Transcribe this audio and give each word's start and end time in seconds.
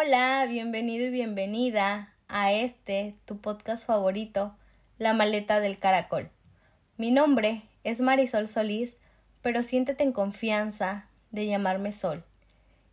Hola, 0.00 0.46
bienvenido 0.48 1.06
y 1.06 1.10
bienvenida 1.10 2.14
a 2.28 2.52
este, 2.52 3.16
tu 3.24 3.40
podcast 3.40 3.84
favorito, 3.84 4.54
La 4.96 5.12
Maleta 5.12 5.58
del 5.58 5.80
Caracol. 5.80 6.30
Mi 6.98 7.10
nombre 7.10 7.62
es 7.82 8.00
Marisol 8.00 8.46
Solís, 8.46 8.96
pero 9.42 9.64
siéntete 9.64 10.04
en 10.04 10.12
confianza 10.12 11.06
de 11.32 11.48
llamarme 11.48 11.90
Sol. 11.90 12.22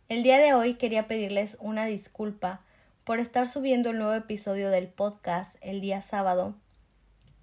El 0.08 0.24
día 0.24 0.38
de 0.38 0.52
hoy 0.52 0.74
quería 0.74 1.06
pedirles 1.06 1.56
una 1.60 1.86
disculpa 1.86 2.62
por 3.04 3.20
estar 3.20 3.48
subiendo 3.48 3.90
el 3.90 3.98
nuevo 3.98 4.14
episodio 4.14 4.70
del 4.70 4.88
podcast 4.88 5.58
el 5.60 5.80
día 5.80 6.02
sábado. 6.02 6.56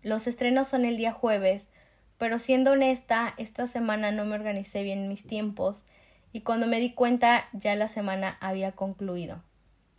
Los 0.02 0.28
estrenos 0.28 0.68
son 0.68 0.84
el 0.84 0.98
día 0.98 1.14
jueves, 1.14 1.70
pero 2.18 2.38
siendo 2.38 2.74
honesta, 2.74 3.34
esta 3.38 3.66
semana 3.66 4.12
no 4.12 4.26
me 4.26 4.36
organicé 4.36 4.84
bien 4.84 5.08
mis 5.08 5.26
tiempos 5.26 5.86
y 6.34 6.42
cuando 6.42 6.68
me 6.68 6.82
di 6.82 6.92
cuenta 6.92 7.48
ya 7.54 7.76
la 7.76 7.88
semana 7.88 8.38
había 8.42 8.74
concluido. 8.74 9.42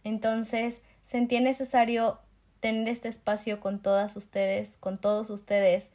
Entonces 0.04 0.82
sentí 1.02 1.40
necesario 1.40 2.20
tener 2.60 2.88
este 2.88 3.08
espacio 3.08 3.60
con 3.60 3.82
todas 3.82 4.16
ustedes, 4.16 4.76
con 4.78 4.98
todos 4.98 5.30
ustedes 5.30 5.90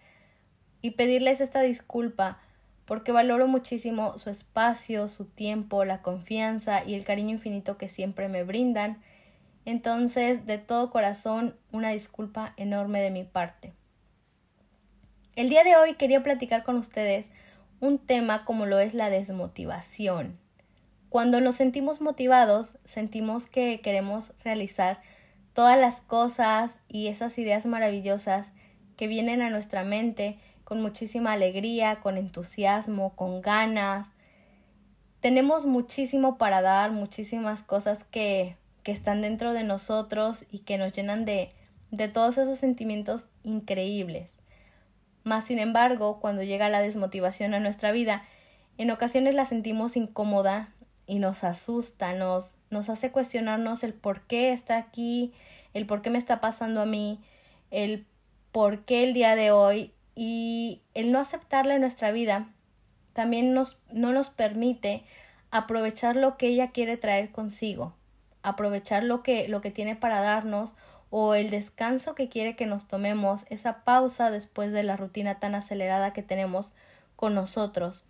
y 0.82 0.92
pedirles 0.92 1.42
esta 1.42 1.62
disculpa 1.62 2.40
porque 2.86 3.12
valoro 3.12 3.48
muchísimo 3.48 4.18
su 4.18 4.32
espacio, 4.32 5.08
su 5.08 5.26
tiempo, 5.26 5.86
la 5.86 6.02
confianza 6.02 6.84
y 6.84 6.96
el 6.96 7.06
cariño 7.06 7.32
infinito 7.32 7.78
que 7.78 7.88
siempre 7.88 8.30
me 8.30 8.44
brindan. 8.44 9.00
Entonces, 9.66 10.48
de 10.48 10.58
todo 10.58 10.90
corazón, 10.90 11.56
una 11.72 11.92
disculpa 11.92 12.54
enorme 12.58 13.02
de 13.02 13.12
mi 13.12 13.24
parte. 13.24 13.74
El 15.36 15.50
día 15.50 15.64
de 15.64 15.76
hoy 15.76 15.94
quería 15.94 16.24
platicar 16.24 16.64
con 16.64 16.78
ustedes 16.78 17.30
un 17.80 18.00
tema 18.00 18.44
como 18.44 18.66
lo 18.66 18.80
es 18.80 18.96
la 18.96 19.12
desmotivación. 19.12 20.40
Cuando 21.10 21.42
nos 21.42 21.56
sentimos 21.56 22.02
motivados, 22.02 22.76
sentimos 22.86 23.48
que 23.48 23.82
queremos 23.82 24.32
realizar 24.44 25.02
todas 25.54 25.80
las 25.80 26.02
cosas 26.02 26.82
y 26.88 27.08
esas 27.08 27.40
ideas 27.40 27.66
maravillosas 27.66 28.54
que 28.96 29.08
vienen 29.08 29.42
a 29.42 29.50
nuestra 29.50 29.84
mente 29.84 30.38
con 30.64 30.84
muchísima 30.84 31.34
alegría, 31.34 32.00
con 32.00 32.18
entusiasmo, 32.18 33.16
con 33.16 33.42
ganas. 33.42 34.14
Tenemos 35.20 35.66
muchísimo 35.66 36.38
para 36.38 36.62
dar, 36.62 36.92
muchísimas 36.92 37.64
cosas 37.64 38.04
que, 38.04 38.56
que 38.84 38.92
están 38.92 39.24
dentro 39.24 39.54
de 39.54 39.64
nosotros 39.64 40.46
y 40.52 40.60
que 40.60 40.78
nos 40.78 40.94
llenan 40.94 41.26
de, 41.26 41.52
de 41.90 42.08
todos 42.08 42.38
esos 42.38 42.60
sentimientos 42.60 43.26
increíbles. 43.44 44.36
Más 45.24 45.46
sin 45.46 45.58
embargo, 45.58 46.20
cuando 46.20 46.44
llega 46.44 46.70
la 46.70 46.82
desmotivación 46.82 47.56
a 47.56 47.60
nuestra 47.60 47.92
vida, 47.92 48.24
en 48.78 48.92
ocasiones 48.92 49.34
la 49.34 49.46
sentimos 49.46 49.98
incómoda 49.98 50.70
y 51.10 51.18
nos 51.18 51.44
asusta, 51.44 52.14
nos, 52.14 52.54
nos 52.70 52.88
hace 52.88 53.12
cuestionarnos 53.12 53.84
el 53.84 53.96
por 53.96 54.22
qué 54.28 54.52
está 54.52 54.78
aquí, 54.78 55.34
el 55.74 55.88
por 55.88 56.04
qué 56.04 56.12
me 56.12 56.20
está 56.20 56.40
pasando 56.40 56.82
a 56.82 56.86
mí, 56.86 57.20
el 57.72 58.06
por 58.52 58.86
qué 58.86 59.06
el 59.06 59.16
día 59.16 59.36
de 59.36 59.50
hoy 59.50 59.92
y 60.14 60.84
el 60.94 61.12
no 61.12 61.18
aceptarla 61.18 61.74
en 61.74 61.82
nuestra 61.82 62.12
vida 62.12 62.48
también 63.14 63.56
nos, 63.56 63.80
no 63.92 64.12
nos 64.12 64.30
permite 64.30 65.04
aprovechar 65.50 66.16
lo 66.16 66.38
que 66.38 66.50
ella 66.50 66.70
quiere 66.70 66.96
traer 66.96 67.32
consigo, 67.32 67.96
aprovechar 68.44 69.04
lo 69.04 69.24
que, 69.24 69.48
lo 69.48 69.62
que 69.62 69.72
tiene 69.72 69.96
para 69.96 70.22
darnos 70.22 70.76
o 71.10 71.34
el 71.34 71.50
descanso 71.50 72.14
que 72.14 72.30
quiere 72.30 72.56
que 72.56 72.68
nos 72.68 72.88
tomemos, 72.88 73.48
esa 73.50 73.84
pausa 73.84 74.30
después 74.30 74.74
de 74.74 74.84
la 74.84 74.96
rutina 74.96 75.40
tan 75.40 75.56
acelerada 75.56 76.14
que 76.14 76.22
tenemos 76.22 76.72
con 77.16 77.34
nosotros. 77.34 78.04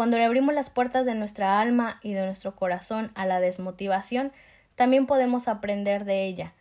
Cuando 0.00 0.16
le 0.16 0.24
abrimos 0.24 0.54
las 0.54 0.70
puertas 0.70 1.04
de 1.04 1.14
nuestra 1.14 1.60
alma 1.60 2.00
y 2.02 2.14
de 2.14 2.24
nuestro 2.24 2.56
corazón 2.56 3.10
a 3.14 3.26
la 3.26 3.38
desmotivación, 3.38 4.32
también 4.74 5.04
podemos 5.04 5.46
aprender 5.46 6.06
de 6.06 6.24
ella. 6.24 6.54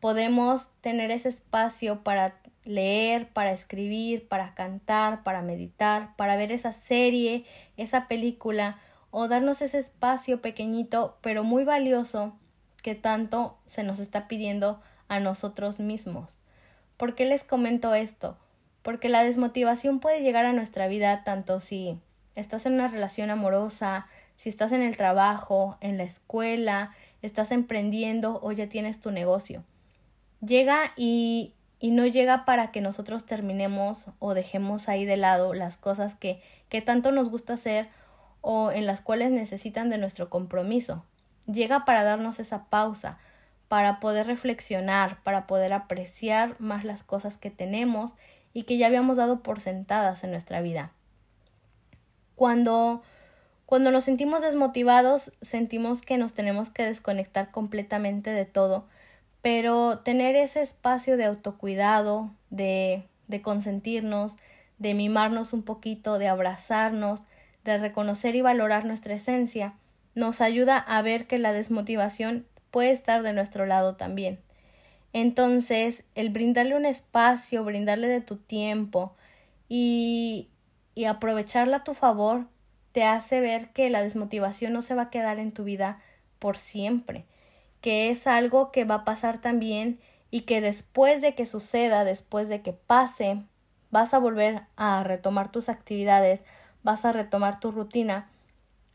Podemos 0.00 0.70
tener 0.80 1.10
ese 1.10 1.28
espacio 1.28 2.02
para 2.02 2.40
leer, 2.64 3.28
para 3.28 3.52
escribir, 3.52 4.26
para 4.26 4.54
cantar, 4.54 5.22
para 5.22 5.42
meditar, 5.42 6.16
para 6.16 6.36
ver 6.36 6.50
esa 6.50 6.72
serie, 6.72 7.44
esa 7.76 8.08
película 8.08 8.78
o 9.10 9.28
darnos 9.28 9.60
ese 9.60 9.76
espacio 9.76 10.40
pequeñito 10.40 11.18
pero 11.20 11.44
muy 11.44 11.64
valioso 11.64 12.38
que 12.82 12.94
tanto 12.94 13.58
se 13.66 13.82
nos 13.82 14.00
está 14.00 14.28
pidiendo 14.28 14.80
a 15.08 15.20
nosotros 15.20 15.78
mismos. 15.78 16.40
¿Por 16.96 17.14
qué 17.14 17.26
les 17.26 17.44
comento 17.44 17.92
esto? 17.92 18.38
Porque 18.80 19.10
la 19.10 19.24
desmotivación 19.24 20.00
puede 20.00 20.22
llegar 20.22 20.46
a 20.46 20.54
nuestra 20.54 20.88
vida 20.88 21.22
tanto 21.22 21.60
si 21.60 22.00
estás 22.38 22.66
en 22.66 22.74
una 22.74 22.88
relación 22.88 23.30
amorosa, 23.30 24.06
si 24.36 24.48
estás 24.48 24.72
en 24.72 24.82
el 24.82 24.96
trabajo, 24.96 25.76
en 25.80 25.98
la 25.98 26.04
escuela, 26.04 26.92
estás 27.22 27.52
emprendiendo 27.52 28.38
o 28.42 28.52
ya 28.52 28.68
tienes 28.68 29.00
tu 29.00 29.10
negocio. 29.10 29.64
Llega 30.40 30.92
y, 30.96 31.54
y 31.80 31.90
no 31.90 32.06
llega 32.06 32.44
para 32.44 32.70
que 32.70 32.80
nosotros 32.80 33.26
terminemos 33.26 34.06
o 34.18 34.34
dejemos 34.34 34.88
ahí 34.88 35.04
de 35.04 35.16
lado 35.16 35.54
las 35.54 35.76
cosas 35.76 36.14
que, 36.14 36.40
que 36.68 36.80
tanto 36.80 37.12
nos 37.12 37.28
gusta 37.28 37.54
hacer 37.54 37.88
o 38.40 38.70
en 38.70 38.86
las 38.86 39.00
cuales 39.00 39.30
necesitan 39.30 39.90
de 39.90 39.98
nuestro 39.98 40.30
compromiso 40.30 41.04
llega 41.52 41.84
para 41.84 42.04
darnos 42.04 42.38
esa 42.38 42.66
pausa, 42.66 43.18
para 43.68 44.00
poder 44.00 44.26
reflexionar, 44.26 45.22
para 45.22 45.46
poder 45.46 45.72
apreciar 45.72 46.56
más 46.58 46.84
las 46.84 47.02
cosas 47.02 47.36
que 47.36 47.50
tenemos 47.50 48.14
y 48.52 48.62
que 48.62 48.78
ya 48.78 48.86
habíamos 48.86 49.16
dado 49.16 49.42
por 49.42 49.60
sentadas 49.60 50.24
en 50.24 50.30
nuestra 50.30 50.60
vida. 50.60 50.92
Cuando 52.38 53.02
cuando 53.66 53.90
nos 53.90 54.04
sentimos 54.04 54.40
desmotivados, 54.40 55.30
sentimos 55.42 56.00
que 56.00 56.16
nos 56.16 56.32
tenemos 56.32 56.70
que 56.70 56.84
desconectar 56.84 57.50
completamente 57.50 58.30
de 58.30 58.46
todo, 58.46 58.86
pero 59.42 59.98
tener 59.98 60.36
ese 60.36 60.62
espacio 60.62 61.18
de 61.18 61.26
autocuidado, 61.26 62.30
de, 62.48 63.02
de 63.26 63.42
consentirnos, 63.42 64.36
de 64.78 64.94
mimarnos 64.94 65.52
un 65.52 65.64
poquito, 65.64 66.18
de 66.18 66.28
abrazarnos, 66.28 67.24
de 67.64 67.76
reconocer 67.76 68.36
y 68.36 68.40
valorar 68.40 68.86
nuestra 68.86 69.12
esencia, 69.12 69.74
nos 70.14 70.40
ayuda 70.40 70.78
a 70.78 71.02
ver 71.02 71.26
que 71.26 71.36
la 71.36 71.52
desmotivación 71.52 72.46
puede 72.70 72.92
estar 72.92 73.22
de 73.22 73.34
nuestro 73.34 73.66
lado 73.66 73.96
también. 73.96 74.38
Entonces, 75.12 76.04
el 76.14 76.30
brindarle 76.30 76.74
un 76.74 76.86
espacio, 76.86 77.64
brindarle 77.64 78.08
de 78.08 78.22
tu 78.22 78.36
tiempo 78.36 79.14
y, 79.68 80.48
y 80.98 81.04
aprovecharla 81.04 81.76
a 81.76 81.84
tu 81.84 81.94
favor, 81.94 82.46
te 82.90 83.04
hace 83.04 83.40
ver 83.40 83.68
que 83.68 83.88
la 83.88 84.02
desmotivación 84.02 84.72
no 84.72 84.82
se 84.82 84.96
va 84.96 85.02
a 85.02 85.10
quedar 85.10 85.38
en 85.38 85.52
tu 85.52 85.62
vida 85.62 86.00
por 86.40 86.58
siempre, 86.58 87.24
que 87.80 88.10
es 88.10 88.26
algo 88.26 88.72
que 88.72 88.82
va 88.82 88.96
a 88.96 89.04
pasar 89.04 89.40
también 89.40 90.00
y 90.32 90.40
que 90.40 90.60
después 90.60 91.20
de 91.20 91.36
que 91.36 91.46
suceda, 91.46 92.02
después 92.02 92.48
de 92.48 92.62
que 92.62 92.72
pase, 92.72 93.44
vas 93.92 94.12
a 94.12 94.18
volver 94.18 94.62
a 94.74 95.04
retomar 95.04 95.52
tus 95.52 95.68
actividades, 95.68 96.42
vas 96.82 97.04
a 97.04 97.12
retomar 97.12 97.60
tu 97.60 97.70
rutina 97.70 98.28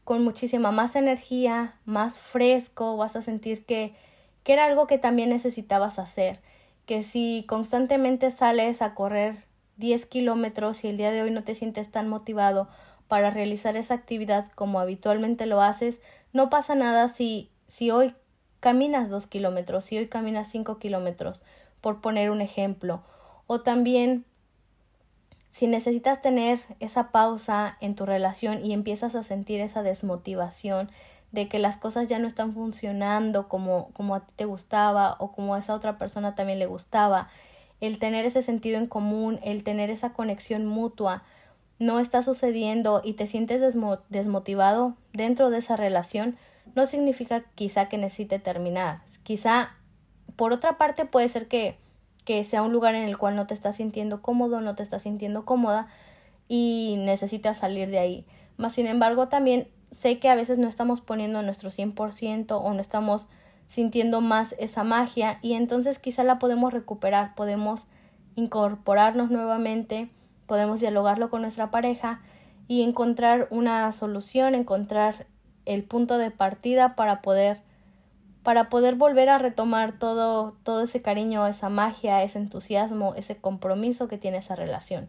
con 0.03 0.25
muchísima 0.25 0.73
más 0.73 0.97
energía, 0.97 1.75
más 1.85 2.19
fresco, 2.19 2.97
vas 2.97 3.15
a 3.15 3.21
sentir 3.21 3.65
que, 3.65 3.95
que 4.43 4.51
era 4.51 4.65
algo 4.65 4.87
que 4.87 4.97
también 4.97 5.29
necesitabas 5.29 5.99
hacer, 5.99 6.41
que 6.85 7.01
si 7.01 7.45
constantemente 7.47 8.29
sales 8.29 8.81
a 8.81 8.93
correr 8.93 9.52
10 9.77 10.05
kilómetros 10.05 10.83
y 10.83 10.89
el 10.89 10.97
día 10.97 11.11
de 11.11 11.21
hoy 11.21 11.31
no 11.31 11.43
te 11.43 11.55
sientes 11.55 11.89
tan 11.91 12.07
motivado 12.07 12.67
para 13.07 13.29
realizar 13.29 13.75
esa 13.75 13.93
actividad 13.93 14.51
como 14.53 14.79
habitualmente 14.79 15.45
lo 15.45 15.61
haces, 15.61 16.01
no 16.31 16.49
pasa 16.49 16.75
nada 16.75 17.07
si, 17.07 17.51
si 17.67 17.91
hoy 17.91 18.15
caminas 18.59 19.09
2 19.09 19.27
kilómetros, 19.27 19.85
si 19.85 19.97
hoy 19.97 20.07
caminas 20.07 20.49
5 20.49 20.79
kilómetros, 20.79 21.41
por 21.81 22.01
poner 22.01 22.31
un 22.31 22.41
ejemplo. 22.41 23.03
O 23.45 23.61
también 23.61 24.25
si 25.49 25.67
necesitas 25.67 26.21
tener 26.21 26.59
esa 26.79 27.11
pausa 27.11 27.77
en 27.81 27.95
tu 27.95 28.05
relación 28.05 28.65
y 28.65 28.73
empiezas 28.73 29.13
a 29.15 29.23
sentir 29.23 29.59
esa 29.59 29.83
desmotivación 29.83 30.89
de 31.31 31.47
que 31.47 31.59
las 31.59 31.77
cosas 31.77 32.07
ya 32.07 32.19
no 32.19 32.27
están 32.27 32.53
funcionando 32.53 33.47
como, 33.47 33.89
como 33.93 34.15
a 34.15 34.21
ti 34.21 34.33
te 34.35 34.45
gustaba 34.45 35.15
o 35.19 35.31
como 35.31 35.55
a 35.55 35.59
esa 35.59 35.75
otra 35.75 35.97
persona 35.97 36.33
también 36.33 36.57
le 36.57 36.65
gustaba, 36.65 37.27
el 37.85 37.99
tener 37.99 38.25
ese 38.25 38.41
sentido 38.41 38.77
en 38.77 38.87
común, 38.87 39.39
el 39.43 39.63
tener 39.63 39.89
esa 39.89 40.13
conexión 40.13 40.65
mutua, 40.65 41.23
no 41.79 41.99
está 41.99 42.21
sucediendo 42.21 43.01
y 43.03 43.13
te 43.13 43.27
sientes 43.27 43.61
desmotivado 44.09 44.95
dentro 45.11 45.49
de 45.49 45.57
esa 45.57 45.75
relación, 45.75 46.37
no 46.75 46.85
significa 46.85 47.43
quizá 47.55 47.89
que 47.89 47.97
necesite 47.97 48.39
terminar. 48.39 49.01
Quizá, 49.23 49.75
por 50.35 50.53
otra 50.53 50.77
parte, 50.77 51.05
puede 51.05 51.27
ser 51.29 51.47
que 51.47 51.77
que 52.25 52.43
sea 52.43 52.61
un 52.61 52.71
lugar 52.71 52.95
en 52.95 53.03
el 53.03 53.17
cual 53.17 53.35
no 53.35 53.47
te 53.47 53.53
estás 53.53 53.77
sintiendo 53.77 54.21
cómodo, 54.21 54.61
no 54.61 54.75
te 54.75 54.83
estás 54.83 55.03
sintiendo 55.03 55.45
cómoda 55.45 55.87
y 56.47 56.95
necesitas 56.99 57.57
salir 57.59 57.89
de 57.89 57.99
ahí. 57.99 58.25
Más 58.57 58.73
sin 58.73 58.87
embargo, 58.87 59.27
también 59.27 59.67
sé 59.91 60.19
que 60.19 60.29
a 60.29 60.35
veces 60.35 60.57
no 60.57 60.67
estamos 60.67 61.01
poniendo 61.01 61.41
nuestro 61.41 61.69
100% 61.69 62.51
o 62.51 62.73
no 62.73 62.81
estamos 62.81 63.27
sintiendo 63.67 64.21
más 64.21 64.55
esa 64.59 64.83
magia 64.83 65.39
y 65.41 65.53
entonces 65.53 65.99
quizá 65.99 66.23
la 66.23 66.39
podemos 66.39 66.73
recuperar, 66.73 67.35
podemos 67.35 67.85
incorporarnos 68.35 69.31
nuevamente, 69.31 70.09
podemos 70.47 70.79
dialogarlo 70.79 71.29
con 71.29 71.41
nuestra 71.41 71.71
pareja 71.71 72.21
y 72.67 72.81
encontrar 72.83 73.47
una 73.51 73.91
solución, 73.91 74.55
encontrar 74.55 75.27
el 75.65 75.83
punto 75.83 76.17
de 76.17 76.31
partida 76.31 76.95
para 76.95 77.21
poder 77.21 77.61
para 78.43 78.67
poder 78.67 78.95
volver 78.95 79.29
a 79.29 79.37
retomar 79.37 79.97
todo, 79.97 80.57
todo 80.63 80.83
ese 80.83 81.01
cariño, 81.01 81.47
esa 81.47 81.69
magia, 81.69 82.23
ese 82.23 82.39
entusiasmo, 82.39 83.15
ese 83.15 83.37
compromiso 83.37 84.09
que 84.09 84.17
tiene 84.17 84.39
esa 84.39 84.53
relación. 84.53 85.07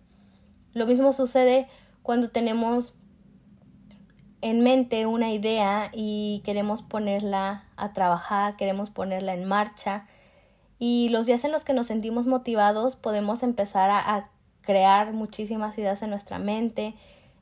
Lo 0.72 0.86
mismo 0.86 1.12
sucede 1.12 1.66
cuando 2.02 2.30
tenemos 2.30 2.94
en 4.44 4.60
mente 4.60 5.06
una 5.06 5.32
idea 5.32 5.88
y 5.94 6.42
queremos 6.44 6.82
ponerla 6.82 7.64
a 7.76 7.94
trabajar, 7.94 8.56
queremos 8.56 8.90
ponerla 8.90 9.32
en 9.32 9.46
marcha. 9.46 10.06
Y 10.78 11.08
los 11.08 11.24
días 11.24 11.44
en 11.44 11.50
los 11.50 11.64
que 11.64 11.72
nos 11.72 11.86
sentimos 11.86 12.26
motivados 12.26 12.94
podemos 12.94 13.42
empezar 13.42 13.88
a, 13.90 14.28
crear 14.60 15.12
muchísimas 15.12 15.76
ideas 15.76 16.00
en 16.02 16.08
nuestra 16.08 16.38
mente, 16.38 16.94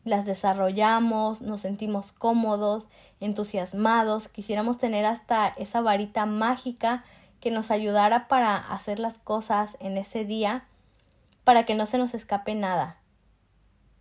las 0.05 0.27
desarrollamos, 0.27 1.41
nos 1.41 1.61
sentimos 1.61 2.11
cómodos, 2.11 2.89
entusiasmados, 3.21 4.27
quisiéramos 4.27 4.79
tener 4.79 5.05
hasta 5.05 5.47
esa 5.47 5.81
varita 5.81 6.27
mágica 6.27 7.05
que 7.41 7.53
nos 7.53 7.71
ayudara 7.71 8.27
para 8.27 8.57
hacer 8.57 8.99
las 8.99 9.19
cosas 9.19 9.77
en 9.79 9.99
ese 9.99 10.25
día, 10.25 10.65
para 11.45 11.65
que 11.65 11.77
no 11.77 11.87
se 11.87 11.99
nos 11.99 12.13
escape 12.13 12.57
nada. 12.57 12.97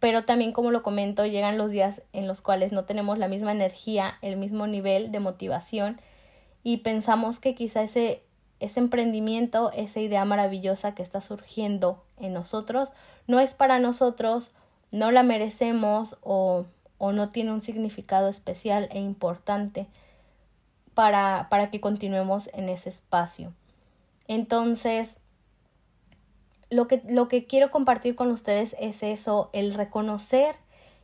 Pero 0.02 0.26
también, 0.26 0.52
como 0.52 0.72
lo 0.72 0.82
comento, 0.82 1.28
llegan 1.28 1.60
los 1.60 1.70
días 1.70 2.02
en 2.12 2.28
los 2.28 2.42
cuales 2.42 2.72
no 2.72 2.86
tenemos 2.86 3.20
la 3.20 3.28
misma 3.28 3.52
energía, 3.52 4.18
el 4.24 4.36
mismo 4.36 4.66
nivel 4.66 5.12
de 5.12 5.20
motivación 5.20 6.02
y 6.64 6.78
pensamos 6.78 7.40
que 7.40 7.54
quizá 7.54 7.84
ese, 7.84 8.24
ese 8.60 8.80
emprendimiento, 8.80 9.72
esa 9.74 10.00
idea 10.00 10.26
maravillosa 10.26 10.96
que 10.96 11.04
está 11.04 11.22
surgiendo 11.22 12.04
en 12.18 12.34
nosotros, 12.34 12.92
no 13.28 13.40
es 13.40 13.54
para 13.54 13.78
nosotros, 13.78 14.50
no 14.90 15.12
la 15.12 15.22
merecemos 15.22 16.18
o, 16.22 16.66
o 16.98 17.12
no 17.12 17.30
tiene 17.30 17.52
un 17.52 17.62
significado 17.62 18.28
especial 18.28 18.90
e 18.92 19.00
importante 19.00 19.86
para, 20.96 21.48
para 21.52 21.70
que 21.70 21.80
continuemos 21.80 22.50
en 22.54 22.70
ese 22.70 22.90
espacio. 22.90 23.54
Entonces, 24.28 25.20
lo 26.72 26.88
que, 26.88 27.04
lo 27.08 27.28
que 27.28 27.46
quiero 27.46 27.70
compartir 27.70 28.16
con 28.16 28.32
ustedes 28.32 28.76
es 28.80 29.04
eso, 29.04 29.50
el 29.54 29.74
reconocer 29.74 30.56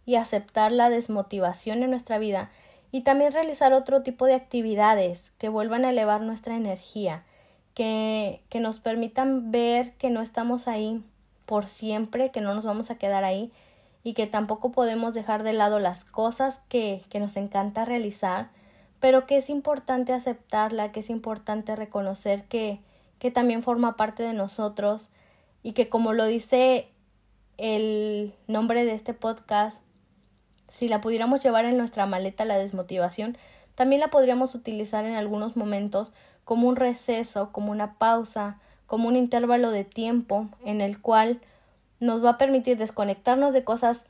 y 0.05 0.15
aceptar 0.15 0.71
la 0.71 0.89
desmotivación 0.89 1.83
en 1.83 1.91
nuestra 1.91 2.17
vida 2.17 2.49
y 2.91 3.01
también 3.01 3.33
realizar 3.33 3.73
otro 3.73 4.01
tipo 4.01 4.25
de 4.25 4.33
actividades 4.33 5.31
que 5.37 5.49
vuelvan 5.49 5.83
a 5.83 5.89
elevar 5.89 6.21
nuestra 6.21 6.55
energía, 6.55 7.23
que, 7.73 8.41
que 8.49 8.61
nos 8.61 8.79
permitan 8.79 9.51
ver 9.51 9.91
que 9.95 10.09
no 10.09 10.21
estamos 10.21 10.69
ahí 10.69 11.03
por 11.45 11.67
siempre, 11.67 12.31
que 12.31 12.41
no 12.41 12.55
nos 12.55 12.65
vamos 12.65 12.89
a 12.89 12.97
quedar 12.97 13.25
ahí 13.25 13.51
y 14.03 14.13
que 14.13 14.25
tampoco 14.25 14.71
podemos 14.71 15.13
dejar 15.13 15.43
de 15.43 15.51
lado 15.51 15.79
las 15.79 16.05
cosas 16.05 16.61
que, 16.69 17.03
que 17.09 17.19
nos 17.19 17.35
encanta 17.35 17.83
realizar, 17.83 18.49
pero 19.01 19.27
que 19.27 19.35
es 19.35 19.49
importante 19.49 20.13
aceptarla, 20.13 20.93
que 20.93 21.01
es 21.01 21.09
importante 21.09 21.75
reconocer 21.75 22.45
que, 22.45 22.79
que 23.19 23.31
también 23.31 23.63
forma 23.63 23.97
parte 23.97 24.23
de 24.23 24.31
nosotros 24.31 25.09
y 25.67 25.73
que 25.73 25.89
como 25.89 26.13
lo 26.13 26.25
dice 26.25 26.87
el 27.57 28.33
nombre 28.47 28.85
de 28.85 28.93
este 28.93 29.13
podcast, 29.13 29.81
si 30.69 30.87
la 30.87 31.01
pudiéramos 31.01 31.43
llevar 31.43 31.65
en 31.65 31.75
nuestra 31.75 32.05
maleta 32.05 32.45
la 32.45 32.57
desmotivación, 32.57 33.37
también 33.75 33.99
la 33.99 34.07
podríamos 34.07 34.55
utilizar 34.55 35.03
en 35.03 35.15
algunos 35.15 35.57
momentos 35.57 36.13
como 36.45 36.69
un 36.69 36.77
receso, 36.77 37.51
como 37.51 37.73
una 37.73 37.97
pausa, 37.97 38.61
como 38.85 39.09
un 39.09 39.17
intervalo 39.17 39.71
de 39.71 39.83
tiempo 39.83 40.47
en 40.63 40.79
el 40.79 41.01
cual 41.01 41.41
nos 41.99 42.23
va 42.23 42.29
a 42.29 42.37
permitir 42.37 42.77
desconectarnos 42.77 43.51
de 43.51 43.65
cosas 43.65 44.07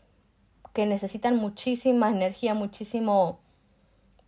que 0.74 0.86
necesitan 0.86 1.38
muchísima 1.38 2.12
energía, 2.12 2.54
muchísimo 2.54 3.40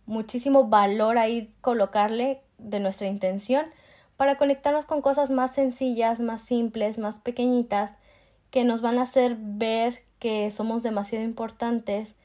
muchísimo 0.04 0.64
valor 0.64 1.16
ahí 1.16 1.54
colocarle 1.60 2.40
de 2.58 2.80
nuestra 2.80 3.06
intención 3.06 3.66
para 4.20 4.36
conectarnos 4.36 4.84
con 4.84 5.00
cosas 5.00 5.30
más 5.30 5.54
sencillas, 5.54 6.20
más 6.20 6.42
simples, 6.42 6.98
más 6.98 7.18
pequeñitas 7.18 7.96
que 8.50 8.64
nos 8.64 8.82
van 8.82 8.98
a 8.98 9.04
hacer 9.04 9.34
ver 9.40 10.02
que 10.18 10.50
somos 10.50 10.82
demasiado 10.82 11.24
importantes 11.24 12.16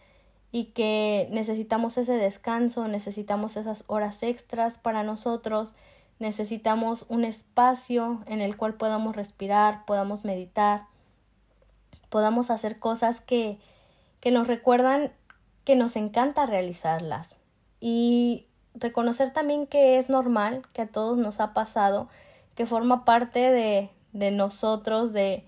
y 0.51 0.73
que 0.73 1.29
necesitamos 1.31 1.97
ese 1.97 2.11
descanso, 2.17 2.89
necesitamos 2.89 3.55
esas 3.55 3.85
horas 3.87 4.23
extras 4.23 4.77
para 4.77 5.03
nosotros, 5.03 5.71
necesitamos 6.19 7.05
un 7.07 7.23
espacio 7.23 8.21
en 8.25 8.41
el 8.41 8.57
cual 8.57 8.73
podamos 8.73 9.15
respirar, 9.15 9.85
podamos 9.85 10.25
meditar, 10.25 10.87
podamos 12.09 12.51
hacer 12.51 12.77
cosas 12.77 13.21
que, 13.21 13.57
que 14.19 14.31
nos 14.31 14.47
recuerdan 14.47 15.13
que 15.63 15.77
nos 15.77 15.95
encanta 15.95 16.45
realizarlas. 16.45 17.39
Y 17.79 18.47
reconocer 18.75 19.33
también 19.33 19.67
que 19.67 19.97
es 19.97 20.09
normal, 20.09 20.63
que 20.73 20.83
a 20.83 20.87
todos 20.87 21.17
nos 21.17 21.39
ha 21.39 21.53
pasado, 21.53 22.07
que 22.55 22.65
forma 22.65 23.05
parte 23.05 23.39
de, 23.51 23.89
de 24.13 24.31
nosotros, 24.31 25.13
de, 25.13 25.43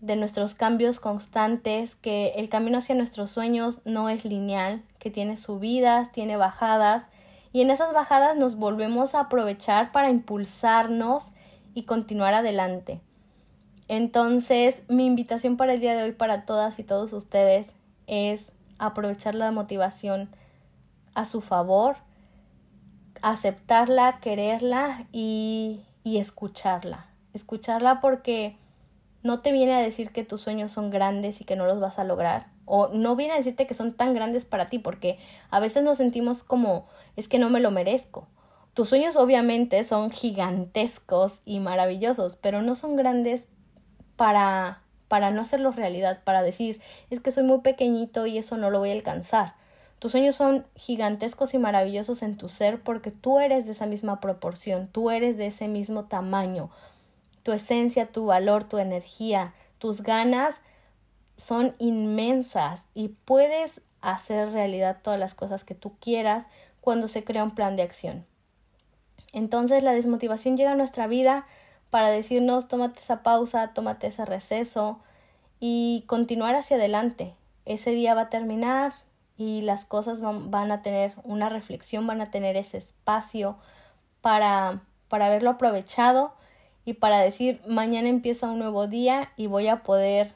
de 0.00 0.16
nuestros 0.16 0.54
cambios 0.54 1.00
constantes, 1.00 1.94
que 1.94 2.34
el 2.36 2.48
camino 2.48 2.78
hacia 2.78 2.94
nuestros 2.94 3.30
sueños 3.30 3.80
no 3.84 4.08
es 4.08 4.24
lineal, 4.24 4.82
que 4.98 5.10
tiene 5.10 5.36
subidas, 5.36 6.12
tiene 6.12 6.36
bajadas, 6.36 7.08
y 7.52 7.62
en 7.62 7.70
esas 7.70 7.92
bajadas 7.92 8.36
nos 8.36 8.56
volvemos 8.56 9.14
a 9.14 9.20
aprovechar 9.20 9.90
para 9.90 10.10
impulsarnos 10.10 11.32
y 11.74 11.84
continuar 11.84 12.34
adelante. 12.34 13.00
Entonces, 13.88 14.82
mi 14.88 15.06
invitación 15.06 15.56
para 15.56 15.74
el 15.74 15.80
día 15.80 15.96
de 15.96 16.02
hoy 16.02 16.12
para 16.12 16.44
todas 16.44 16.78
y 16.78 16.82
todos 16.82 17.12
ustedes 17.12 17.74
es 18.06 18.52
aprovechar 18.78 19.34
la 19.34 19.52
motivación 19.52 20.28
a 21.14 21.24
su 21.24 21.40
favor, 21.40 21.96
aceptarla, 23.30 24.20
quererla 24.20 25.06
y, 25.10 25.80
y 26.04 26.18
escucharla. 26.18 27.06
Escucharla 27.34 28.00
porque 28.00 28.56
no 29.24 29.40
te 29.40 29.50
viene 29.50 29.74
a 29.74 29.80
decir 29.80 30.12
que 30.12 30.22
tus 30.22 30.40
sueños 30.40 30.70
son 30.70 30.90
grandes 30.90 31.40
y 31.40 31.44
que 31.44 31.56
no 31.56 31.66
los 31.66 31.80
vas 31.80 31.98
a 31.98 32.04
lograr. 32.04 32.46
O 32.66 32.88
no 32.88 33.16
viene 33.16 33.34
a 33.34 33.36
decirte 33.36 33.66
que 33.66 33.74
son 33.74 33.94
tan 33.94 34.14
grandes 34.14 34.44
para 34.44 34.66
ti, 34.66 34.78
porque 34.78 35.18
a 35.50 35.58
veces 35.58 35.82
nos 35.82 35.98
sentimos 35.98 36.44
como 36.44 36.86
es 37.16 37.26
que 37.26 37.40
no 37.40 37.50
me 37.50 37.58
lo 37.58 37.72
merezco. 37.72 38.28
Tus 38.74 38.90
sueños 38.90 39.16
obviamente 39.16 39.82
son 39.82 40.10
gigantescos 40.10 41.40
y 41.44 41.58
maravillosos, 41.58 42.36
pero 42.36 42.62
no 42.62 42.76
son 42.76 42.94
grandes 42.94 43.48
para 44.14 44.82
para 45.08 45.30
no 45.30 45.42
hacerlos 45.42 45.76
realidad, 45.76 46.20
para 46.24 46.42
decir, 46.42 46.80
es 47.10 47.20
que 47.20 47.30
soy 47.30 47.44
muy 47.44 47.60
pequeñito 47.60 48.26
y 48.26 48.38
eso 48.38 48.56
no 48.56 48.70
lo 48.70 48.80
voy 48.80 48.90
a 48.90 48.94
alcanzar. 48.94 49.54
Tus 49.98 50.12
sueños 50.12 50.36
son 50.36 50.66
gigantescos 50.74 51.54
y 51.54 51.58
maravillosos 51.58 52.22
en 52.22 52.36
tu 52.36 52.48
ser 52.48 52.82
porque 52.82 53.10
tú 53.10 53.38
eres 53.38 53.66
de 53.66 53.72
esa 53.72 53.86
misma 53.86 54.20
proporción, 54.20 54.88
tú 54.88 55.10
eres 55.10 55.38
de 55.38 55.46
ese 55.46 55.68
mismo 55.68 56.04
tamaño, 56.04 56.70
tu 57.42 57.52
esencia, 57.52 58.06
tu 58.06 58.26
valor, 58.26 58.64
tu 58.64 58.78
energía, 58.78 59.54
tus 59.78 60.02
ganas 60.02 60.60
son 61.36 61.74
inmensas 61.78 62.84
y 62.94 63.08
puedes 63.08 63.82
hacer 64.02 64.52
realidad 64.52 64.98
todas 65.02 65.18
las 65.18 65.34
cosas 65.34 65.64
que 65.64 65.74
tú 65.74 65.92
quieras 65.98 66.46
cuando 66.80 67.08
se 67.08 67.24
crea 67.24 67.44
un 67.44 67.54
plan 67.54 67.76
de 67.76 67.82
acción. 67.82 68.26
Entonces 69.32 69.82
la 69.82 69.92
desmotivación 69.92 70.56
llega 70.56 70.72
a 70.72 70.76
nuestra 70.76 71.06
vida 71.06 71.46
para 71.90 72.10
decirnos 72.10 72.68
tómate 72.68 73.00
esa 73.00 73.22
pausa, 73.22 73.72
tómate 73.74 74.08
ese 74.08 74.26
receso 74.26 75.00
y 75.58 76.04
continuar 76.06 76.54
hacia 76.54 76.76
adelante. 76.76 77.34
Ese 77.64 77.92
día 77.92 78.14
va 78.14 78.22
a 78.22 78.30
terminar 78.30 78.92
y 79.36 79.60
las 79.60 79.84
cosas 79.84 80.20
van, 80.20 80.50
van 80.50 80.72
a 80.72 80.82
tener 80.82 81.12
una 81.24 81.48
reflexión, 81.48 82.06
van 82.06 82.20
a 82.20 82.30
tener 82.30 82.56
ese 82.56 82.78
espacio 82.78 83.56
para, 84.20 84.80
para 85.08 85.26
haberlo 85.26 85.50
aprovechado 85.50 86.34
y 86.84 86.94
para 86.94 87.20
decir 87.20 87.60
mañana 87.66 88.08
empieza 88.08 88.48
un 88.48 88.58
nuevo 88.58 88.86
día 88.86 89.32
y 89.36 89.46
voy 89.46 89.68
a 89.68 89.82
poder 89.82 90.32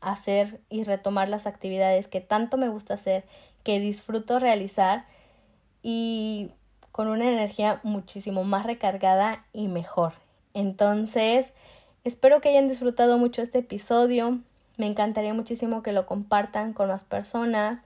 hacer 0.00 0.60
y 0.68 0.84
retomar 0.84 1.28
las 1.28 1.46
actividades 1.46 2.08
que 2.08 2.20
tanto 2.20 2.56
me 2.56 2.68
gusta 2.68 2.94
hacer, 2.94 3.24
que 3.62 3.80
disfruto 3.80 4.38
realizar 4.38 5.04
y 5.82 6.50
con 6.92 7.08
una 7.08 7.28
energía 7.28 7.80
muchísimo 7.82 8.42
más 8.42 8.64
recargada 8.64 9.44
y 9.52 9.68
mejor. 9.68 10.14
Entonces, 10.54 11.52
espero 12.04 12.40
que 12.40 12.48
hayan 12.48 12.68
disfrutado 12.68 13.18
mucho 13.18 13.42
este 13.42 13.58
episodio. 13.58 14.38
Me 14.78 14.86
encantaría 14.86 15.34
muchísimo 15.34 15.82
que 15.82 15.92
lo 15.92 16.06
compartan 16.06 16.72
con 16.72 16.88
las 16.88 17.04
personas 17.04 17.82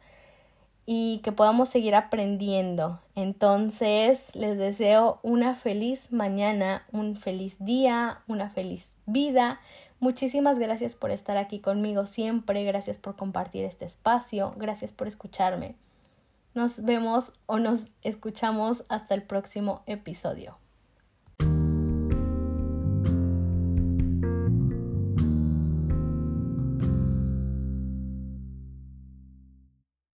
y 0.93 1.19
que 1.19 1.31
podamos 1.31 1.69
seguir 1.69 1.95
aprendiendo. 1.95 2.99
Entonces, 3.15 4.35
les 4.35 4.59
deseo 4.59 5.21
una 5.23 5.55
feliz 5.55 6.11
mañana, 6.11 6.85
un 6.91 7.15
feliz 7.15 7.65
día, 7.65 8.23
una 8.27 8.51
feliz 8.51 8.93
vida. 9.07 9.61
Muchísimas 10.01 10.59
gracias 10.59 10.97
por 10.97 11.13
estar 11.13 11.37
aquí 11.37 11.61
conmigo 11.61 12.07
siempre, 12.07 12.65
gracias 12.65 12.99
por 12.99 13.15
compartir 13.15 13.65
este 13.65 13.85
espacio, 13.85 14.53
gracias 14.57 14.91
por 14.91 15.07
escucharme. 15.07 15.77
Nos 16.55 16.83
vemos 16.83 17.35
o 17.47 17.61
nos 17.61 17.87
escuchamos 18.03 18.83
hasta 18.89 19.15
el 19.15 19.23
próximo 19.23 19.85
episodio. 19.87 20.59